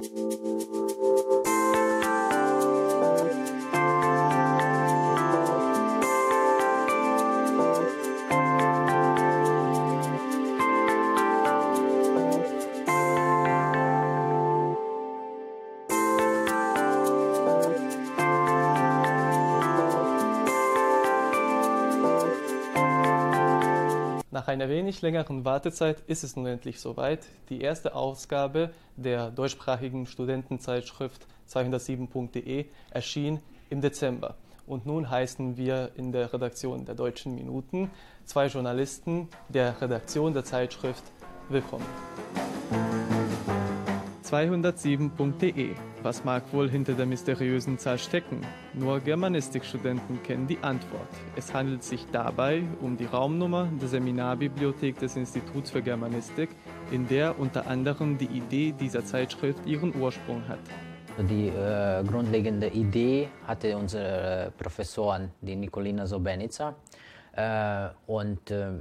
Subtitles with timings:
[0.00, 0.49] Thank you.
[24.40, 27.26] Nach einer wenig längeren Wartezeit ist es nun endlich soweit.
[27.50, 34.36] Die erste Ausgabe der deutschsprachigen Studentenzeitschrift 207.de erschien im Dezember.
[34.66, 37.90] Und nun heißen wir in der Redaktion der Deutschen Minuten
[38.24, 41.04] zwei Journalisten der Redaktion der Zeitschrift
[41.50, 41.84] willkommen.
[44.30, 45.74] 207.de.
[46.04, 48.46] Was mag wohl hinter der mysteriösen Zahl stecken?
[48.74, 51.08] Nur Germanistikstudenten kennen die Antwort.
[51.34, 56.50] Es handelt sich dabei um die Raumnummer der Seminarbibliothek des Instituts für Germanistik,
[56.92, 60.60] in der unter anderem die Idee dieser Zeitschrift ihren Ursprung hat.
[61.28, 66.76] Die äh, grundlegende Idee hatte unsere Professorin, die Nikolina Sobenica.
[67.32, 68.74] Äh, und äh,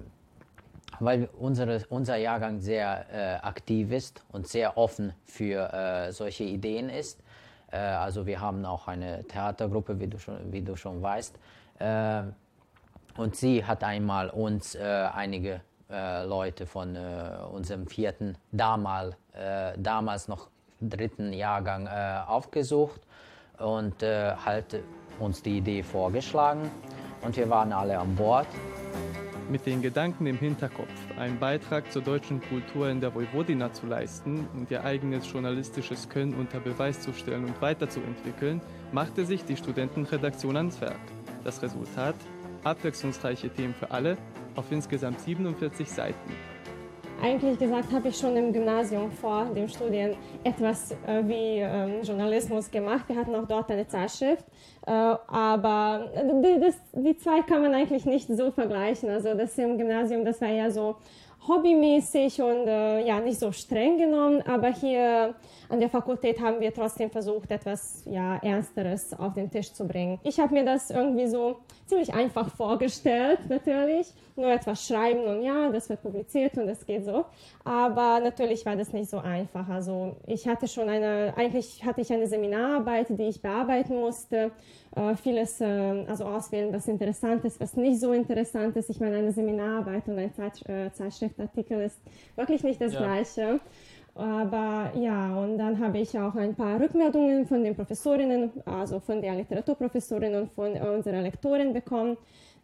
[0.99, 6.89] weil unsere, unser Jahrgang sehr äh, aktiv ist und sehr offen für äh, solche Ideen
[6.89, 7.21] ist.
[7.71, 11.37] Äh, also wir haben auch eine Theatergruppe, wie du schon, wie du schon weißt.
[11.79, 12.23] Äh,
[13.17, 14.81] und sie hat einmal uns äh,
[15.13, 16.95] einige äh, Leute von
[17.51, 19.15] unserem vierten, damals,
[19.77, 20.49] damals noch
[20.81, 23.01] dritten Jahrgang aufgesucht
[23.57, 24.81] und halt
[25.19, 26.69] uns die Idee vorgeschlagen.
[27.21, 28.47] Und wir waren alle an Bord
[29.49, 34.47] mit den Gedanken im Hinterkopf, einen Beitrag zur deutschen Kultur in der Vojvodina zu leisten
[34.53, 40.55] und ihr eigenes journalistisches Können unter Beweis zu stellen und weiterzuentwickeln, machte sich die Studentenredaktion
[40.55, 40.99] ans Werk.
[41.43, 42.15] Das Resultat?
[42.63, 44.17] Abwechslungsreiche Themen für alle
[44.55, 46.31] auf insgesamt 47 Seiten.
[47.21, 50.11] Eigentlich gesagt habe ich schon im Gymnasium vor dem Studium
[50.43, 53.09] etwas äh, wie ähm, Journalismus gemacht.
[53.09, 54.45] Wir hatten auch dort eine Zeitschrift,
[54.87, 59.09] äh, aber die, das, die zwei kann man eigentlich nicht so vergleichen.
[59.09, 60.95] Also das im Gymnasium, das war ja so
[61.47, 65.35] hobbymäßig und äh, ja nicht so streng genommen, aber hier
[65.69, 70.19] an der Fakultät haben wir trotzdem versucht, etwas ja ernsteres auf den Tisch zu bringen.
[70.23, 75.69] Ich habe mir das irgendwie so ziemlich einfach vorgestellt, natürlich, nur etwas schreiben und ja,
[75.69, 77.25] das wird publiziert und es geht so.
[77.63, 79.67] Aber natürlich war das nicht so einfach.
[79.69, 84.51] Also ich hatte schon eine, eigentlich hatte ich eine Seminararbeit, die ich bearbeiten musste,
[84.95, 88.89] äh, vieles, äh, also auswählen, was interessant ist, was nicht so interessant ist.
[88.89, 91.99] Ich meine, eine Seminararbeit und ein Zeit, äh, Zeitschriftartikel ist
[92.35, 92.99] wirklich nicht das ja.
[92.99, 93.59] Gleiche.
[94.15, 99.21] Aber ja, und dann habe ich auch ein paar Rückmeldungen von den Professorinnen, also von
[99.21, 102.17] der Literaturprofessorin und von unserer Lektorin bekommen,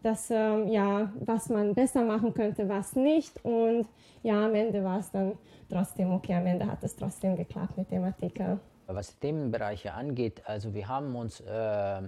[0.03, 3.43] dass, ähm, ja, was man besser machen könnte, was nicht.
[3.45, 3.87] Und
[4.21, 5.33] ja, am Ende war es dann
[5.69, 8.59] trotzdem okay, am Ende hat es trotzdem geklappt mit dem Artikel.
[8.87, 12.01] Was Themenbereiche angeht, also wir haben uns äh,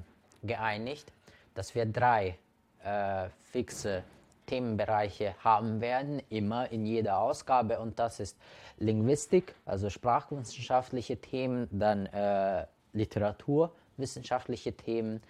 [0.43, 1.11] geeinigt,
[1.55, 2.37] dass wir drei
[2.83, 4.03] äh, fixe
[4.45, 7.79] Themenbereiche haben werden, immer in jeder Ausgabe.
[7.79, 8.37] Und das ist
[8.77, 15.21] Linguistik, also sprachwissenschaftliche Themen, dann äh, literaturwissenschaftliche Themen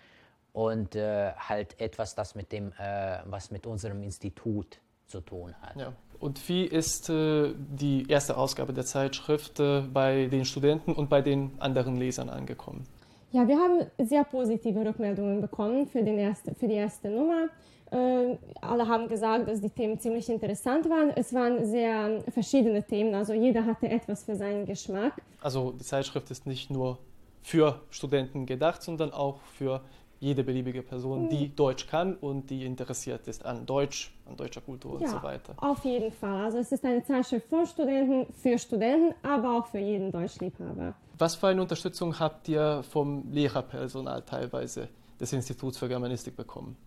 [0.54, 5.76] und äh, halt etwas, das mit dem, äh, was mit unserem Institut zu tun hat.
[5.76, 5.94] Ja.
[6.20, 11.22] Und wie ist äh, die erste Ausgabe der Zeitschrift äh, bei den Studenten und bei
[11.22, 12.86] den anderen Lesern angekommen?
[13.32, 17.50] Ja, wir haben sehr positive Rückmeldungen bekommen für, den erste, für die erste Nummer.
[17.92, 21.12] Äh, alle haben gesagt, dass die Themen ziemlich interessant waren.
[21.12, 25.14] Es waren sehr verschiedene Themen, also jeder hatte etwas für seinen Geschmack.
[25.42, 26.98] Also die Zeitschrift ist nicht nur
[27.44, 29.82] für Studenten gedacht, sondern auch für
[30.20, 31.56] jede beliebige Person, die hm.
[31.56, 35.54] Deutsch kann und die interessiert ist an Deutsch, an deutscher Kultur ja, und so weiter.
[35.58, 36.46] Auf jeden Fall.
[36.46, 40.96] Also es ist eine Zeitschrift von Studenten, für Studenten, aber auch für jeden Deutschliebhaber.
[41.18, 44.90] Was für eine Unterstützung habt ihr vom Lehrerpersonal teilweise
[45.20, 46.78] des Instituts für Germanistik bekommen?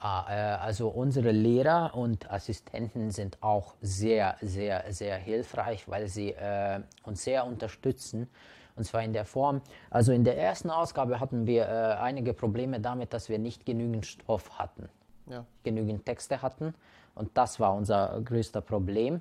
[0.00, 6.30] Ah, äh, also unsere Lehrer und Assistenten sind auch sehr, sehr, sehr hilfreich, weil sie
[6.30, 8.28] äh, uns sehr unterstützen
[8.78, 9.60] und zwar in der Form,
[9.90, 14.06] also in der ersten Ausgabe hatten wir äh, einige Probleme damit, dass wir nicht genügend
[14.06, 14.88] Stoff hatten,
[15.26, 15.44] ja.
[15.64, 16.74] genügend Texte hatten.
[17.16, 19.20] Und das war unser größter Problem.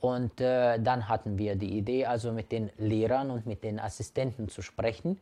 [0.00, 4.48] Und äh, dann hatten wir die Idee, also mit den Lehrern und mit den Assistenten
[4.48, 5.18] zu sprechen,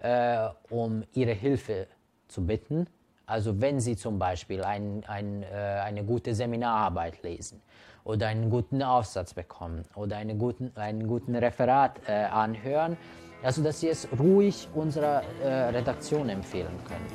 [0.00, 1.86] äh, um ihre Hilfe
[2.26, 2.86] zu bitten.
[3.26, 7.62] Also wenn Sie zum Beispiel ein, ein, äh, eine gute Seminararbeit lesen
[8.04, 12.96] oder einen guten Aufsatz bekommen oder einen guten, einen guten Referat äh, anhören,
[13.42, 17.06] also dass Sie es ruhig unserer äh, Redaktion empfehlen können.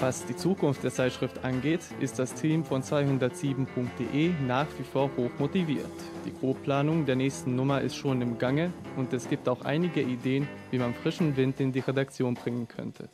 [0.00, 5.30] Was die Zukunft der Zeitschrift angeht, ist das Team von 207.de nach wie vor hoch
[5.38, 5.86] motiviert.
[6.26, 10.48] Die Grobplanung der nächsten Nummer ist schon im Gange und es gibt auch einige Ideen,
[10.70, 13.08] wie man frischen Wind in die Redaktion bringen könnte.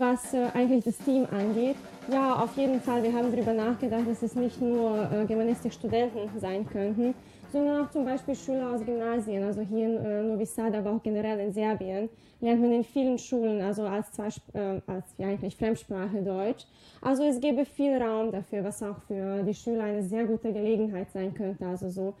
[0.00, 1.76] Was äh, eigentlich das Team angeht,
[2.10, 3.02] ja, auf jeden Fall.
[3.02, 7.12] Wir haben darüber nachgedacht, dass es nicht nur äh, Germanistik-Studenten sein könnten,
[7.52, 11.02] sondern auch zum Beispiel Schüler aus Gymnasien, also hier in äh, Novi Sad, aber auch
[11.02, 12.08] generell in Serbien,
[12.40, 16.64] lernt man in vielen Schulen, also als, zwei, äh, als ja, eigentlich Fremdsprache Deutsch.
[17.02, 21.10] Also es gäbe viel Raum dafür, was auch für die Schüler eine sehr gute Gelegenheit
[21.12, 22.14] sein könnte, also so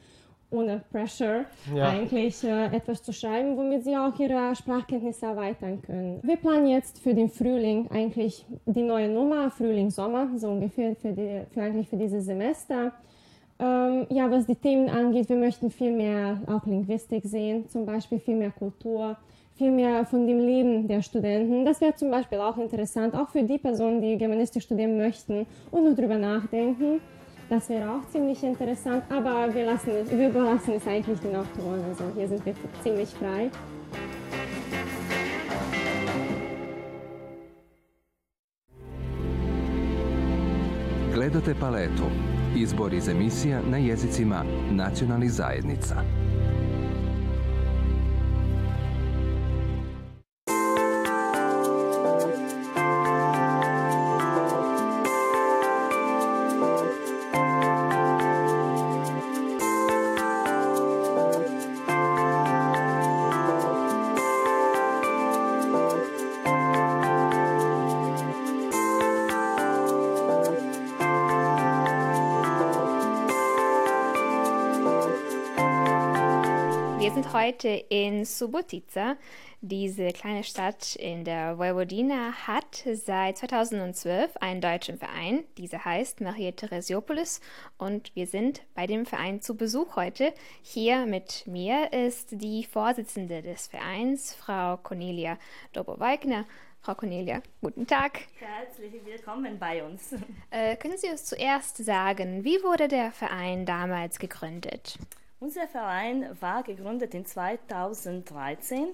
[0.50, 1.44] ohne Pressure
[1.74, 1.88] ja.
[1.90, 6.20] eigentlich äh, etwas zu schreiben, womit sie auch ihre Sprachkenntnisse erweitern können.
[6.22, 11.12] Wir planen jetzt für den Frühling eigentlich die neue Nummer, Frühling, Sommer, so ungefähr für,
[11.12, 12.92] die, für eigentlich für dieses Semester.
[13.60, 18.18] Ähm, ja, was die Themen angeht, wir möchten viel mehr auch Linguistik sehen, zum Beispiel
[18.18, 19.16] viel mehr Kultur,
[19.54, 21.66] viel mehr von dem Leben der Studenten.
[21.66, 25.84] Das wäre zum Beispiel auch interessant, auch für die Personen, die Germanistik studieren möchten und
[25.84, 27.02] nur darüber nachdenken.
[27.50, 31.82] Das wäre auch ziemlich interessant, aber wir, lassen wir überlassen es eigentlich den Autoren.
[31.88, 33.50] Also hier sind wir ziemlich frei.
[41.12, 42.04] Gledate paletu.
[42.56, 46.04] Izbor iz emisija na jezicima nacionalnih zajednica.
[77.32, 79.16] Heute in Subotica.
[79.60, 85.44] Diese kleine Stadt in der Vojvodina hat seit 2012 einen deutschen Verein.
[85.56, 87.40] Dieser heißt Maria Theresiopolis
[87.78, 90.32] und wir sind bei dem Verein zu Besuch heute.
[90.62, 95.38] Hier mit mir ist die Vorsitzende des Vereins, Frau Cornelia
[95.72, 96.46] Doboweigner.
[96.80, 98.20] Frau Cornelia, guten Tag.
[98.38, 100.14] Herzlich willkommen bei uns.
[100.50, 104.98] Äh, können Sie uns zuerst sagen, wie wurde der Verein damals gegründet?
[105.42, 108.88] Unser Verein war gegründet in 2013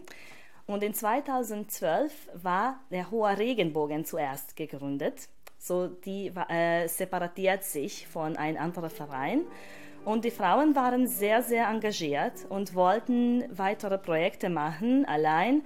[0.68, 5.28] und in 2012 war der Hohe Regenbogen zuerst gegründet.
[5.58, 9.40] So die äh, separatiert sich von einem anderen Verein.
[10.04, 15.64] Und die Frauen waren sehr, sehr engagiert und wollten weitere Projekte machen, allein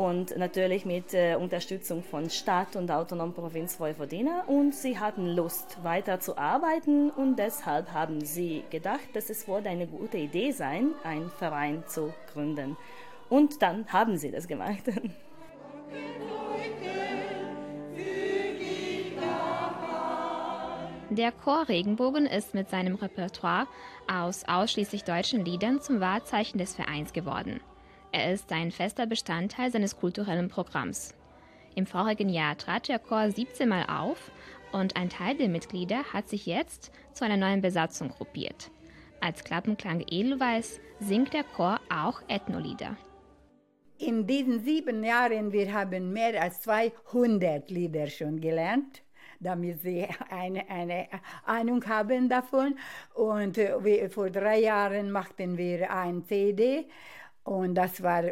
[0.00, 4.44] und natürlich mit äh, Unterstützung von Stadt und autonomen Provinz Vojvodina.
[4.46, 9.60] Und sie hatten Lust, weiter zu arbeiten und deshalb haben sie gedacht, dass es wohl
[9.66, 12.78] eine gute Idee sein, einen Verein zu gründen.
[13.28, 14.84] Und dann haben sie das gemacht.
[21.10, 23.66] Der Chor Regenbogen ist mit seinem Repertoire
[24.10, 27.60] aus ausschließlich deutschen Liedern zum Wahrzeichen des Vereins geworden.
[28.12, 31.14] Er ist ein fester Bestandteil seines kulturellen Programms.
[31.76, 34.32] Im vorigen Jahr trat der Chor 17 Mal auf
[34.72, 38.72] und ein Teil der Mitglieder hat sich jetzt zu einer neuen Besatzung gruppiert.
[39.20, 42.96] Als Klappenklang Edelweiß singt der Chor auch Ethnolieder.
[43.98, 49.02] In diesen sieben Jahren wir haben mehr als 200 Lieder schon gelernt
[49.40, 51.08] damit sie eine, eine
[51.44, 52.76] Ahnung haben davon.
[53.14, 56.86] Und äh, vor drei Jahren machten wir ein CD
[57.50, 58.22] und das war,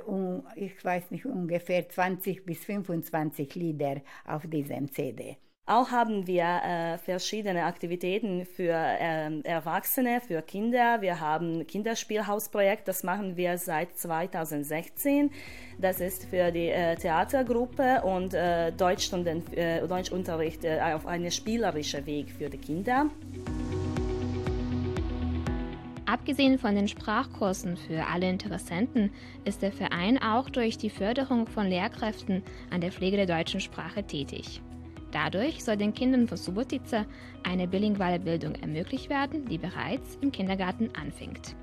[0.55, 5.37] ich weiß nicht, ungefähr 20 bis 25 Lieder auf diesem CD.
[5.67, 11.03] Auch haben wir äh, verschiedene Aktivitäten für äh, Erwachsene, für Kinder.
[11.03, 15.31] Wir haben Kinderspielhausprojekt, das machen wir seit 2016.
[15.79, 22.07] Das ist für die äh, Theatergruppe und äh, Deutschstunden, äh, Deutschunterricht äh, auf einen spielerischen
[22.07, 23.11] Weg für die Kinder.
[26.09, 29.11] Abgesehen von den Sprachkursen für alle Interessenten
[29.45, 34.03] ist der Verein auch durch die Förderung von Lehrkräften an der Pflege der deutschen Sprache
[34.03, 34.63] tätig.
[35.13, 37.05] Dadurch soll den Kindern von Subotica
[37.43, 41.55] eine bilinguale Bildung ermöglicht werden, die bereits im Kindergarten anfängt.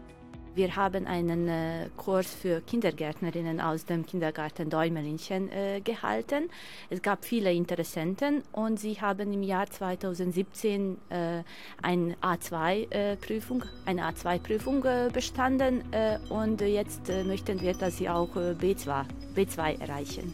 [0.56, 6.50] Wir haben einen äh, Kurs für Kindergärtnerinnen aus dem Kindergarten Däumelinchen äh, gehalten.
[6.90, 11.44] Es gab viele Interessenten und sie haben im Jahr 2017 äh,
[11.82, 18.34] eine A2-Prüfung, äh, eine A2-Prüfung äh, bestanden äh, und jetzt möchten wir, dass sie auch
[18.34, 19.04] B2,
[19.36, 20.34] B2 erreichen.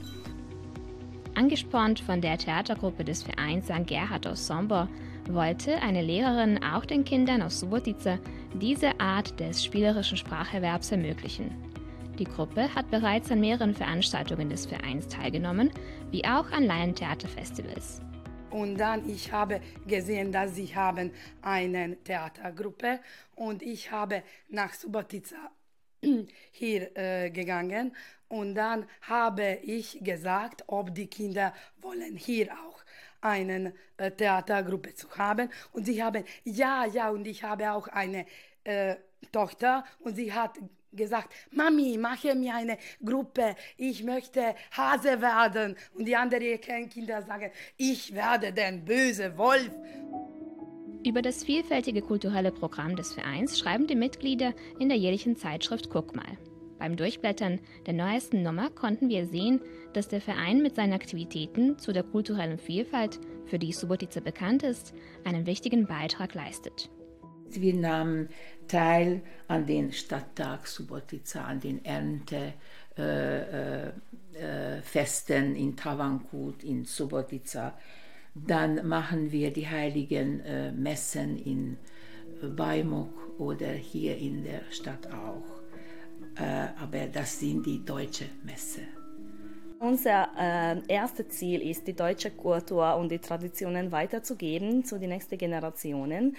[1.34, 3.88] Angespornt von der Theatergruppe des Vereins St.
[3.88, 4.88] Gerhard aus Sombor
[5.30, 8.20] wollte eine Lehrerin auch den Kindern aus Subotica
[8.56, 11.52] diese Art des spielerischen Spracherwerbs ermöglichen.
[12.20, 15.72] Die Gruppe hat bereits an mehreren Veranstaltungen des Vereins teilgenommen,
[16.12, 18.02] wie auch an Laientheaterfestivals.
[18.52, 23.00] Und dann ich habe gesehen, dass sie haben eine Theatergruppe
[23.36, 25.52] und ich habe nach Subotica
[26.52, 27.96] hier äh, gegangen
[28.28, 32.71] und dann habe ich gesagt, ob die Kinder wollen hier auch
[33.22, 38.26] eine äh, Theatergruppe zu haben und sie haben ja ja und ich habe auch eine
[38.64, 38.96] äh,
[39.32, 40.58] Tochter und sie hat
[40.92, 45.76] gesagt, Mami, mache mir eine Gruppe, ich möchte Hase werden.
[45.94, 49.72] Und die anderen Kinder sagen, ich werde der böse Wolf.
[51.06, 56.16] Über das vielfältige kulturelle Programm des Vereins schreiben die Mitglieder in der jährlichen Zeitschrift Guck
[56.16, 56.38] mal.
[56.82, 59.62] Beim Durchblättern der neuesten Nummer konnten wir sehen,
[59.94, 64.96] dass der Verein mit seinen Aktivitäten zu der kulturellen Vielfalt, für die Subotica bekannt ist,
[65.24, 66.90] einen wichtigen Beitrag leistet.
[67.50, 68.30] Wir nahmen
[68.68, 72.64] teil an den Stadttag Subotica, an den Erntefesten
[75.54, 77.78] äh, äh, in Tavankut, in Subotica.
[78.34, 81.78] Dann machen wir die heiligen äh, Messen in
[82.56, 85.62] Baimok oder hier in der Stadt auch.
[86.36, 88.82] Äh, aber das sind die deutsche Messe.
[89.80, 95.38] Unser äh, erstes Ziel ist, die deutsche Kultur und die Traditionen weiterzugeben zu den nächsten
[95.38, 96.36] Generationen.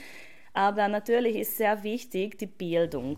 [0.53, 3.17] Aber natürlich ist sehr wichtig die Bildung.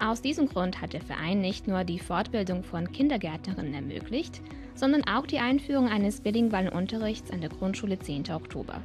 [0.00, 4.42] Aus diesem Grund hat der Verein nicht nur die Fortbildung von Kindergärtnerinnen ermöglicht,
[4.74, 8.30] sondern auch die Einführung eines bilingualen Unterrichts an der Grundschule 10.
[8.32, 8.82] Oktober.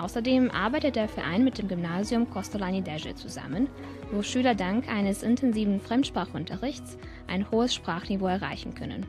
[0.00, 3.68] Außerdem arbeitet der Verein mit dem Gymnasium Kostolani Deje zusammen,
[4.10, 9.04] wo Schüler dank eines intensiven Fremdsprachunterrichts ein hohes Sprachniveau erreichen können.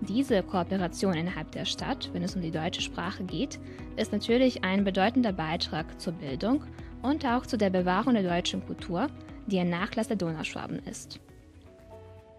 [0.00, 3.60] Diese Kooperation innerhalb der Stadt, wenn es um die deutsche Sprache geht,
[3.96, 6.64] ist natürlich ein bedeutender Beitrag zur Bildung
[7.02, 9.06] und auch zu der Bewahrung der deutschen Kultur,
[9.46, 11.20] die ein Nachlass der Donauschwaben ist.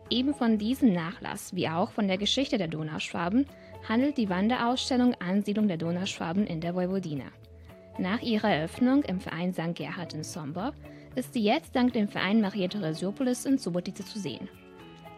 [0.10, 3.46] Eben von diesem Nachlass wie auch von der Geschichte der Donauschwaben
[3.88, 7.26] handelt die Wanderausstellung Ansiedlung der Donauschwaben in der Vojvodina.
[8.00, 9.74] Nach ihrer Eröffnung im Verein St.
[9.74, 10.74] Gerhard in Sombor
[11.16, 14.48] ist sie jetzt dank dem Verein Maria Theresiopolis in Subotica zu sehen.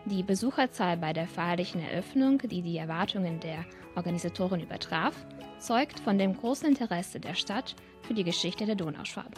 [0.06, 5.14] Die Besucherzahl bei der feierlichen Eröffnung, die die Erwartungen der Organisatoren übertraf,
[5.60, 9.34] zeugt von dem großen Interesse der Stadt für die Geschichte der Donauschwaben.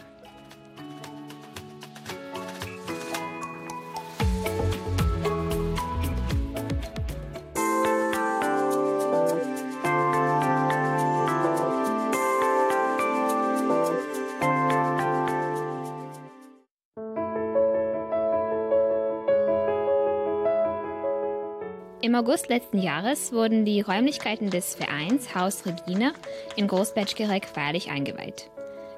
[22.12, 26.12] Im August letzten Jahres wurden die Räumlichkeiten des Vereins Haus Regina
[26.56, 28.50] in Großbetschgerek feierlich eingeweiht.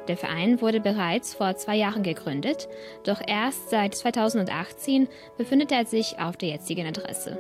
[0.09, 2.69] Der Verein wurde bereits vor zwei Jahren gegründet,
[3.05, 5.07] doch erst seit 2018
[5.39, 7.39] befindet er sich auf der jetzigen Adresse.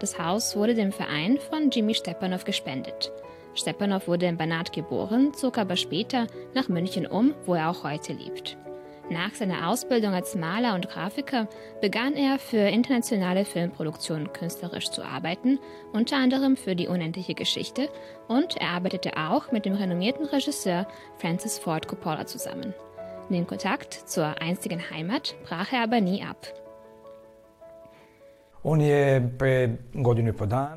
[0.00, 3.10] Das Haus wurde dem Verein von Jimmy Stepanov gespendet.
[3.54, 8.12] Stepanov wurde in Banat geboren, zog aber später nach München um, wo er auch heute
[8.12, 8.58] lebt.
[9.08, 11.48] Nach seiner Ausbildung als Maler und Grafiker
[11.80, 15.60] begann er für internationale Filmproduktionen künstlerisch zu arbeiten,
[15.92, 17.88] unter anderem für die unendliche Geschichte,
[18.26, 22.74] und er arbeitete auch mit dem renommierten Regisseur Francis Ford Coppola zusammen.
[23.30, 26.65] Den Kontakt zur einstigen Heimat brach er aber nie ab.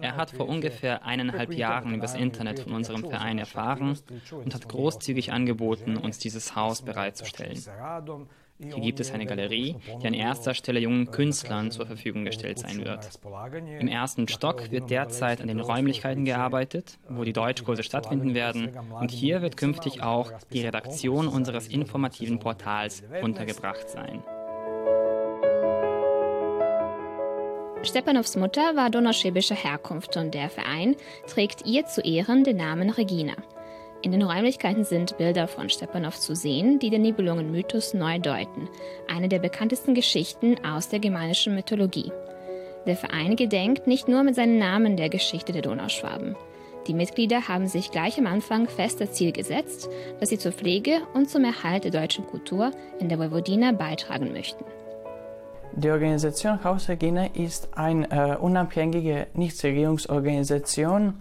[0.01, 3.97] Er hat vor ungefähr eineinhalb Jahren übers Internet von unserem Verein erfahren
[4.31, 7.57] und hat großzügig angeboten, uns dieses Haus bereitzustellen.
[8.61, 12.85] Hier gibt es eine Galerie, die an erster Stelle jungen Künstlern zur Verfügung gestellt sein
[12.85, 13.09] wird.
[13.79, 18.77] Im ersten Stock wird derzeit an den Räumlichkeiten gearbeitet, wo die Deutschkurse stattfinden werden.
[18.99, 24.23] Und hier wird künftig auch die Redaktion unseres informativen Portals untergebracht sein.
[27.81, 33.33] Stepanows Mutter war donauschwäbischer Herkunft und der Verein trägt ihr zu Ehren den Namen Regina.
[34.01, 38.67] In den Räumlichkeiten sind Bilder von Stepanow zu sehen, die den Nibelungen-Mythos neu deuten,
[39.07, 42.11] eine der bekanntesten Geschichten aus der germanischen Mythologie.
[42.85, 46.35] Der Verein gedenkt nicht nur mit seinem Namen der Geschichte der Donauschwaben.
[46.87, 51.01] Die Mitglieder haben sich gleich am Anfang fest das Ziel gesetzt, dass sie zur Pflege
[51.13, 54.65] und zum Erhalt der deutschen Kultur in der Vojvodina beitragen möchten.
[55.79, 61.13] Die Organisation Haus Regina ist eine äh, unabhängige Nichtregierungsorganisation,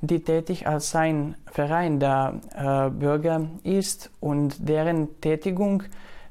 [0.00, 5.84] die tätig als ein Verein der äh, Bürger ist und deren Tätigung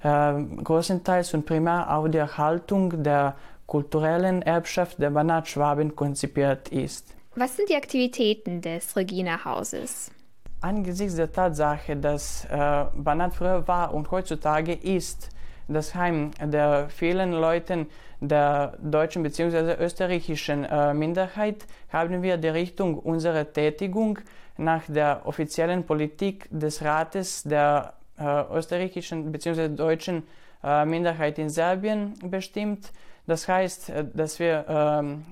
[0.03, 7.15] äh, größtenteils und primär auf die Erhaltung der kulturellen Erbschaft der Banat-Schwaben konzipiert ist.
[7.35, 10.11] Was sind die Aktivitäten des Regina-Hauses?
[10.59, 15.29] Angesichts der Tatsache, dass äh, Banat früher war und heutzutage ist,
[15.69, 17.87] das Heim der vielen Leuten
[18.19, 19.75] der deutschen bzw.
[19.81, 24.19] österreichischen äh, Minderheit haben wir die Richtung unserer Tätigung
[24.57, 29.69] nach der offiziellen Politik des Rates der äh, österreichischen bzw.
[29.69, 30.23] deutschen
[30.63, 32.91] äh, Minderheit in Serbien bestimmt.
[33.25, 35.25] Das heißt, äh, dass wir ähm,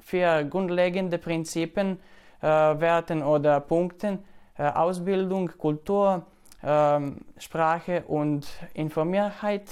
[0.00, 1.98] vier grundlegende Prinzipien,
[2.40, 4.20] äh, Werten oder Punkten,
[4.56, 6.26] äh, Ausbildung, Kultur,
[7.38, 9.64] Sprache und Informiertheit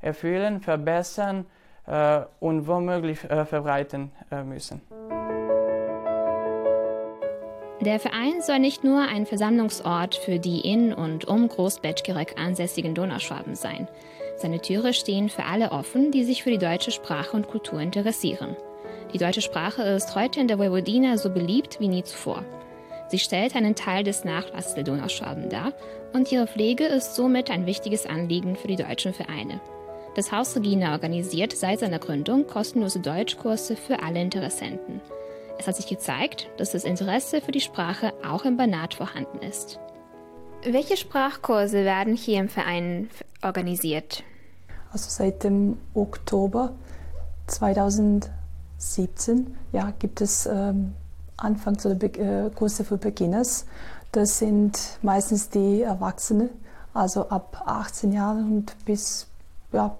[0.00, 1.46] erfüllen, verbessern
[1.86, 4.80] äh, und womöglich äh, verbreiten äh, müssen.
[7.80, 13.54] Der Verein soll nicht nur ein Versammlungsort für die in und um Großbetschgerek ansässigen Donauschwaben
[13.54, 13.88] sein.
[14.36, 18.54] Seine Türe stehen für alle offen, die sich für die deutsche Sprache und Kultur interessieren.
[19.14, 22.44] Die deutsche Sprache ist heute in der Vojvodina so beliebt wie nie zuvor.
[23.10, 25.72] Sie stellt einen Teil des Nachlasses der Donauschwaben dar
[26.12, 29.60] und ihre Pflege ist somit ein wichtiges Anliegen für die deutschen Vereine.
[30.14, 35.00] Das Haus Regina organisiert seit seiner Gründung kostenlose Deutschkurse für alle Interessenten.
[35.58, 39.80] Es hat sich gezeigt, dass das Interesse für die Sprache auch im Banat vorhanden ist.
[40.62, 43.10] Welche Sprachkurse werden hier im Verein
[43.42, 44.22] organisiert?
[44.92, 46.74] Also seit dem Oktober
[47.48, 50.92] 2017 ja, gibt es ähm,
[51.40, 53.66] Anfangs- oder Be äh, Kurse für Beginners.
[54.12, 56.50] Das sind meistens die Erwachsenen,
[56.94, 59.26] also ab 18 Jahren und bis
[59.72, 59.96] ja,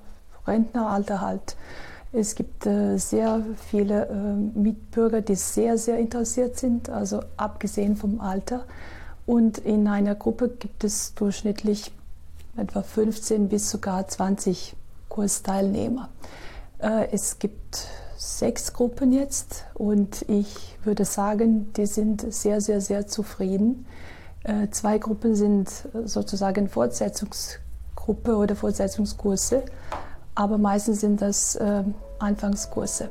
[0.46, 1.56] Rentneralter halt.
[2.12, 8.20] Es gibt äh, sehr viele äh, Mitbürger, die sehr, sehr interessiert sind, also abgesehen vom
[8.20, 8.64] Alter.
[9.26, 11.92] Und in einer Gruppe gibt es durchschnittlich
[12.56, 14.74] etwa 15 bis sogar 20
[15.08, 16.08] Kursteilnehmer.
[16.80, 17.86] Äh, es gibt
[18.20, 23.86] sechs Gruppen jetzt und ich würde sagen, die sind sehr, sehr, sehr zufrieden.
[24.44, 25.70] Äh, zwei Gruppen sind
[26.04, 29.64] sozusagen Fortsetzungsgruppe oder Fortsetzungskurse
[30.40, 31.84] aber meistens sind das äh,
[32.18, 33.10] Anfangskurse.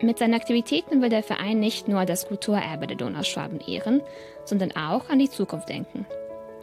[0.00, 4.00] Mit seinen Aktivitäten will der Verein nicht nur das Kulturerbe der Donauschwaben ehren,
[4.44, 6.04] sondern auch an die Zukunft denken.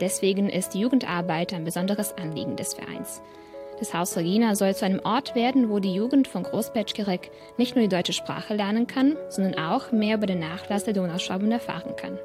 [0.01, 3.21] Deswegen ist die Jugendarbeit ein besonderes Anliegen des Vereins.
[3.79, 7.84] Das Haus Regina soll zu einem Ort werden, wo die Jugend von Großpetschgerek nicht nur
[7.84, 12.17] die deutsche Sprache lernen kann, sondern auch mehr über den Nachlass der Donauschwaben erfahren kann.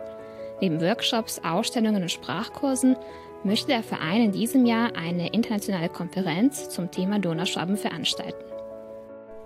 [0.60, 2.96] Neben Workshops, Ausstellungen und Sprachkursen
[3.42, 8.44] möchte der Verein in diesem Jahr eine internationale Konferenz zum Thema Donauschwaben veranstalten.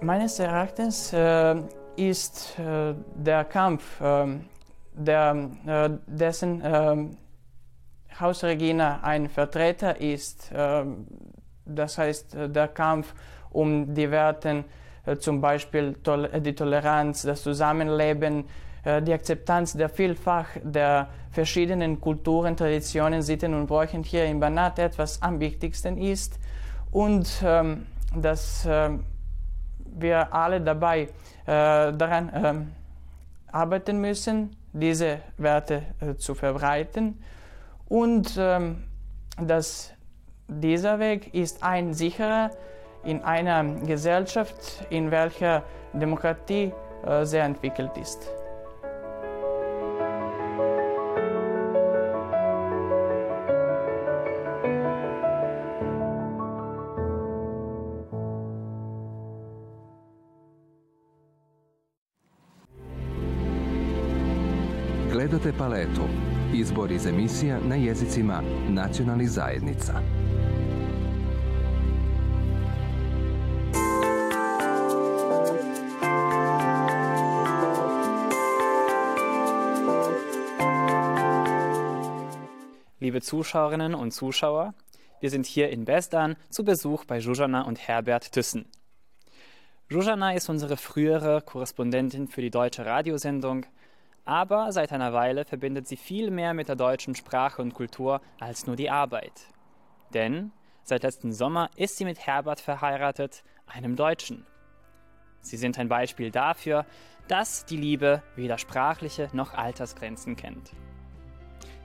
[0.03, 1.57] Meines Erachtens äh,
[1.97, 4.27] ist äh, der Kampf, äh,
[4.97, 7.17] der, dessen ähm,
[8.21, 11.07] Hausregina ein Vertreter ist, ähm,
[11.65, 13.15] das heißt äh, der Kampf
[13.51, 14.65] um die Werte,
[15.07, 15.97] äh, zum Beispiel
[16.41, 18.45] die Toleranz, das Zusammenleben,
[18.85, 24.79] äh, die Akzeptanz der Vielfalt der verschiedenen Kulturen, Traditionen, Sitten und Bräuchen hier in Banat
[24.79, 26.39] etwas am wichtigsten ist.
[26.91, 28.91] Und ähm, dass äh,
[29.97, 31.09] wir alle dabei äh,
[31.47, 32.55] daran äh,
[33.53, 37.23] arbeiten müssen, diese Werte äh, zu verbreiten.
[37.89, 38.85] Und ähm,
[39.41, 39.94] dass
[40.49, 42.51] dieser Weg ist ein sicherer
[43.05, 46.73] in einer Gesellschaft, in welcher Demokratie
[47.07, 48.31] äh, sehr entwickelt ist.
[65.11, 66.24] Gledate paletu.
[66.55, 69.93] Izbor iz emisija na jezicima nacionalnih zajednica.
[83.01, 84.75] Liebe Zuschauerinnen und Zuschauer,
[85.21, 88.65] wir sind hier in Besdan zu Besuch bei Jujana und Herbert Thyssen.
[89.91, 93.67] Jujana ist unsere frühere Korrespondentin für die deutsche Radiosendung
[94.25, 98.67] aber seit einer Weile verbindet sie viel mehr mit der deutschen Sprache und Kultur als
[98.67, 99.49] nur die Arbeit.
[100.13, 104.47] Denn seit letzten Sommer ist sie mit Herbert verheiratet, einem Deutschen.
[105.41, 106.87] Sie sind ein Beispiel dafür,
[107.29, 110.73] dass die Liebe weder sprachliche noch Altersgrenzen kennt.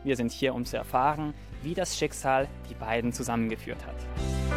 [0.04, 4.49] Wir sind hier, um zu erfahren, wie das Schicksal die beiden zusammengeführt hat.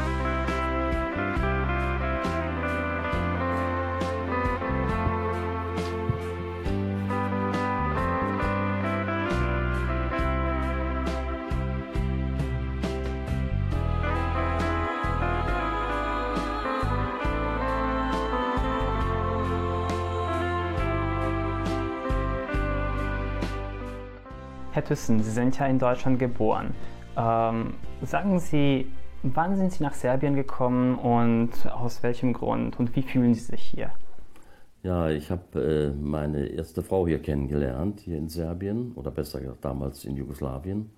[24.83, 26.75] Herr Thyssen, Sie sind ja in Deutschland geboren.
[27.17, 28.91] Ähm, sagen Sie,
[29.23, 33.63] Wann sind Sie nach Serbien gekommen und aus welchem Grund und wie fühlen Sie sich
[33.63, 33.93] hier?
[34.83, 39.65] Ja, ich habe äh, meine erste Frau hier kennengelernt, hier in Serbien oder besser gesagt
[39.65, 40.91] damals in Jugoslawien.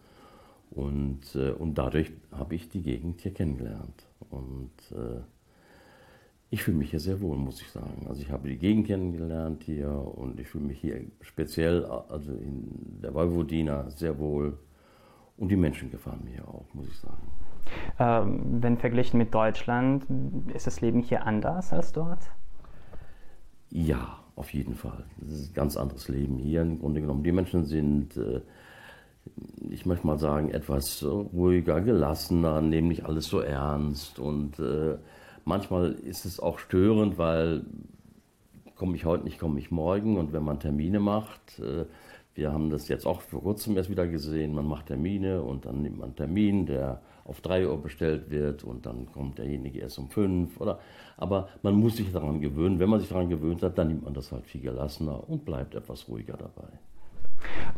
[0.70, 4.06] Und, äh, und dadurch habe ich die Gegend hier kennengelernt.
[4.30, 5.20] Und äh,
[6.50, 8.06] ich fühle mich hier sehr wohl, muss ich sagen.
[8.08, 13.00] Also ich habe die Gegend kennengelernt hier und ich fühle mich hier speziell, also in
[13.02, 14.58] der Vojvodina, sehr wohl.
[15.36, 17.26] Und die Menschen gefallen mir auch, muss ich sagen.
[17.98, 20.06] Ähm, wenn verglichen mit Deutschland,
[20.54, 22.20] ist das Leben hier anders als dort?
[23.70, 25.04] Ja, auf jeden Fall.
[25.18, 27.24] Das ist ein ganz anderes Leben hier im Grunde genommen.
[27.24, 28.42] Die Menschen sind, äh,
[29.70, 34.96] ich möchte mal sagen, etwas ruhiger, gelassener, nehmen nicht alles so ernst und äh,
[35.44, 37.64] Manchmal ist es auch störend, weil
[38.76, 40.16] komme ich heute nicht, komme ich morgen.
[40.16, 41.84] Und wenn man Termine macht, äh,
[42.34, 45.82] wir haben das jetzt auch vor kurzem erst wieder gesehen, man macht Termine und dann
[45.82, 49.98] nimmt man einen Termin, der auf 3 Uhr bestellt wird und dann kommt derjenige erst
[49.98, 50.80] um 5 oder
[51.16, 52.80] aber man muss sich daran gewöhnen.
[52.80, 55.74] Wenn man sich daran gewöhnt hat, dann nimmt man das halt viel gelassener und bleibt
[55.74, 56.68] etwas ruhiger dabei.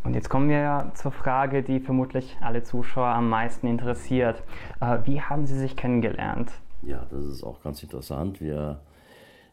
[0.04, 4.42] Und jetzt kommen wir zur Frage, die vermutlich alle Zuschauer am meisten interessiert.
[4.80, 6.50] Äh, wie haben Sie sich kennengelernt?
[6.86, 8.40] Ja, das ist auch ganz interessant.
[8.40, 8.80] Wir,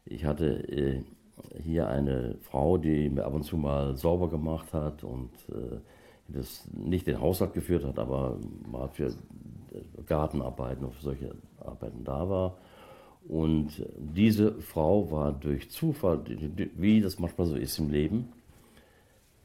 [0.06, 1.02] ich hatte äh,
[1.64, 5.80] hier eine Frau, die mir ab und zu mal sauber gemacht hat und äh,
[6.28, 8.38] das nicht den Haushalt geführt hat, aber
[8.72, 9.14] mal für äh,
[10.06, 12.58] Gartenarbeiten und für solche Arbeiten da war.
[13.28, 16.20] Und diese Frau war durch Zufall,
[16.76, 18.32] wie das manchmal so ist im Leben,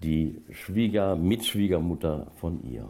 [0.02, 2.86] die Schwieger, Mitschwiegermutter von ihr.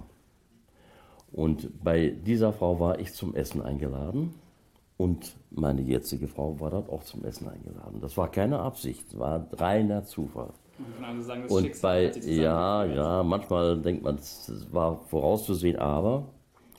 [1.31, 4.35] Und bei dieser Frau war ich zum Essen eingeladen
[4.99, 8.01] und meine jetzige Frau war dort auch zum Essen eingeladen.
[8.03, 10.51] Das war keine Absicht, war reiner Zufall.
[11.21, 16.25] Sagen, und bei, ja, ja, manchmal denkt man, es war vorauszusehen, aber,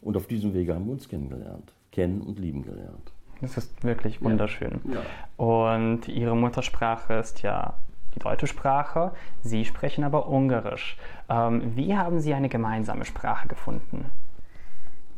[0.01, 3.11] und auf diesem Wege haben wir uns kennengelernt, kennen und lieben gelernt.
[3.41, 4.81] Das ist wirklich wunderschön.
[4.85, 4.95] Ja.
[4.95, 5.01] Ja.
[5.37, 7.73] Und Ihre Muttersprache ist ja
[8.15, 10.97] die deutsche Sprache, Sie sprechen aber Ungarisch.
[11.29, 14.05] Ähm, wie haben Sie eine gemeinsame Sprache gefunden?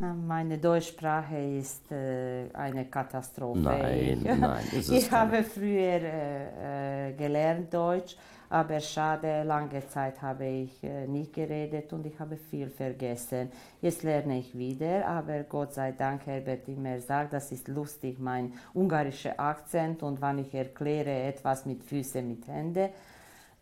[0.01, 3.59] Meine Deutschsprache ist äh, eine Katastrophe.
[3.59, 8.15] Nein, nein, ist es Ich habe früher äh, äh, gelernt Deutsch,
[8.49, 13.51] aber schade, lange Zeit habe ich äh, nicht geredet und ich habe viel vergessen.
[13.79, 18.53] Jetzt lerne ich wieder, aber Gott sei Dank, Herbert immer sagt, das ist lustig, mein
[18.73, 22.89] ungarischer Akzent und wenn ich erkläre etwas mit Füßen, mit Händen,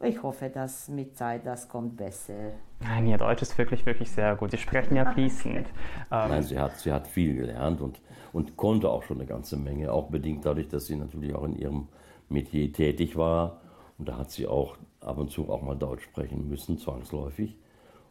[0.02, 2.54] ich hoffe, dass mit Zeit das kommt besser.
[2.80, 4.52] Nein, ihr Deutsch ist wirklich, wirklich sehr gut.
[4.52, 5.68] Sie sprechen ja fließend.
[6.12, 8.00] Ähm, Nein, sie hat, sie hat viel gelernt und,
[8.32, 11.56] und konnte auch schon eine ganze Menge, auch bedingt dadurch, dass sie natürlich auch in
[11.56, 11.88] ihrem
[12.30, 13.60] Metier tätig war.
[13.98, 17.58] Und da hat sie auch ab und zu auch mal Deutsch sprechen müssen, zwangsläufig.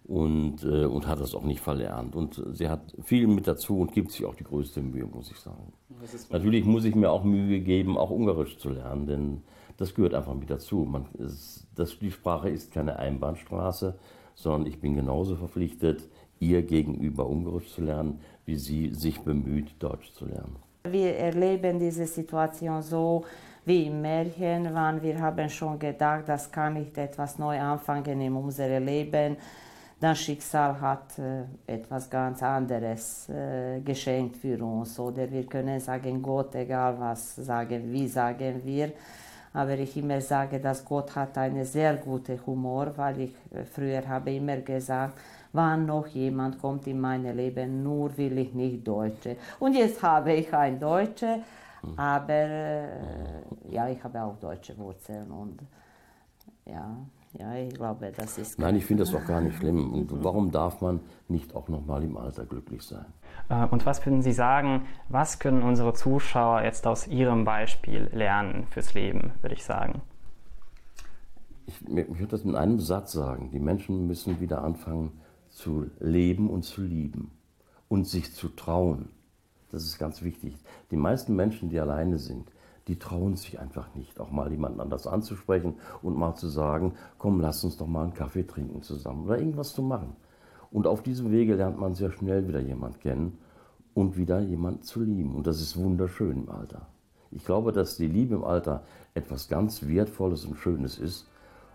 [0.04, 2.16] Und, äh, und hat das auch nicht verlernt.
[2.16, 5.38] Und sie hat viel mit dazu und gibt sich auch die größte Mühe, muss ich
[5.38, 5.72] sagen.
[6.30, 9.42] Natürlich muss ich mir auch Mühe geben, auch Ungarisch zu lernen, denn
[9.78, 10.84] das gehört einfach mit dazu.
[10.84, 11.06] Man
[11.74, 13.98] das, die Sprache ist keine Einbahnstraße,
[14.34, 16.02] sondern ich bin genauso verpflichtet,
[16.40, 20.56] ihr gegenüber Ungarisch zu lernen, wie sie sich bemüht, Deutsch zu lernen.
[20.84, 23.24] Wir erleben diese Situation so
[23.64, 28.32] wie im Märchen, wann wir haben schon gedacht, das kann nicht etwas neu anfangen in
[28.32, 29.36] unserem Leben.
[30.00, 34.98] Das Schicksal hat äh, etwas ganz anderes äh, geschenkt für uns.
[34.98, 38.92] Oder wir können sagen, Gott, egal was sagen, wie sagen wir,
[39.58, 44.06] aber ich immer sage, dass Gott hat einen sehr guten Humor, weil ich äh, früher
[44.06, 45.18] habe immer gesagt,
[45.52, 49.36] wann noch jemand kommt in mein Leben, nur will ich nicht Deutsche.
[49.58, 51.40] Und jetzt habe ich ein Deutsche,
[51.96, 52.84] aber äh,
[53.68, 55.58] ja, ich habe auch deutsche Wurzeln und
[56.68, 56.96] ja.
[57.38, 58.58] Ja, ich glaube, das ist.
[58.58, 59.92] Nein, ich finde das doch gar nicht schlimm.
[59.92, 63.04] Und warum darf man nicht auch noch mal im Alter glücklich sein?
[63.48, 68.66] Äh, und was würden Sie sagen, was können unsere Zuschauer jetzt aus Ihrem Beispiel lernen
[68.70, 70.00] fürs Leben, würde ich sagen?
[71.66, 73.50] Ich, ich würde das in einem Satz sagen.
[73.52, 75.12] Die Menschen müssen wieder anfangen
[75.50, 77.30] zu leben und zu lieben
[77.88, 79.10] und sich zu trauen.
[79.70, 80.56] Das ist ganz wichtig.
[80.90, 82.50] Die meisten Menschen, die alleine sind,
[82.88, 87.40] die trauen sich einfach nicht, auch mal jemanden anders anzusprechen und mal zu sagen, komm,
[87.40, 90.16] lass uns doch mal einen Kaffee trinken zusammen oder irgendwas zu machen.
[90.70, 93.38] Und auf diesem Wege lernt man sehr schnell wieder jemand kennen
[93.94, 95.34] und wieder jemand zu lieben.
[95.34, 96.86] Und das ist wunderschön im Alter.
[97.30, 98.82] Ich glaube, dass die Liebe im Alter
[99.14, 101.28] etwas ganz Wertvolles und Schönes ist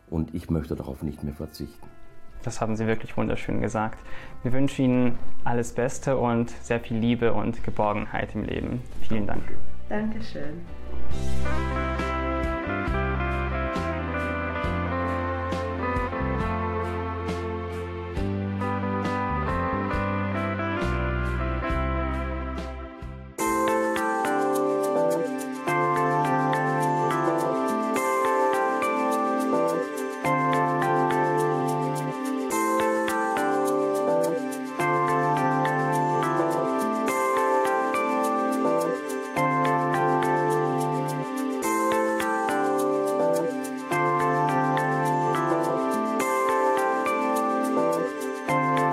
[0.10, 1.88] und ich möchte darauf nicht mehr verzichten.
[2.43, 3.99] Das haben Sie wirklich wunderschön gesagt.
[4.41, 8.82] Wir wünschen Ihnen alles Beste und sehr viel Liebe und Geborgenheit im Leben.
[9.08, 9.43] Vielen Dank.
[9.93, 10.65] Dankeschön.